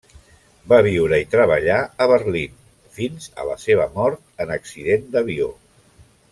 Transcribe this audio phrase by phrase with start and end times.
[0.71, 2.57] Va viure i treballar a Berlín
[3.01, 5.55] fins a la seva mort en accident d'avió.